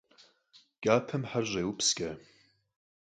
Кӏапэм 0.83 1.23
хьэр 1.29 1.45
щӏеупскӏэ. 1.49 2.09